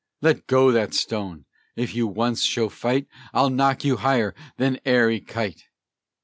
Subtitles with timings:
[0.19, 1.45] Let go that stone!
[1.75, 5.65] If you once show fight, I'll knock you higher than ary kite.